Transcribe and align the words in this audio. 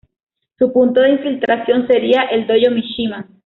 Su 0.57 0.73
punto 0.73 1.01
de 1.01 1.11
infiltración 1.11 1.85
sería 1.85 2.23
el 2.23 2.47
Dojo 2.47 2.71
Mishima. 2.73 3.27